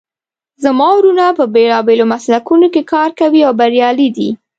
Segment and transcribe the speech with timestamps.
[0.63, 4.29] زما وروڼه په بیلابیلو مسلکونو کې کار کوي او بریالي دي